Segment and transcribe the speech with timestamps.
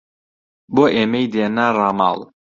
[0.73, 2.19] بۆ ئێمەی دێنا ڕاماڵ